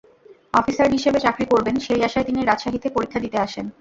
Officer 0.53 0.87
হিসেবে 0.91 1.19
চাকরি 1.19 1.45
করবেন, 1.45 1.75
সেই 1.79 2.01
আশায় 2.03 2.25
তিনি 2.25 2.39
রাজশাহীতে 2.41 2.87
পরীক্ষা 2.89 3.19
দিতে 3.19 3.37
আসেন। 3.37 3.65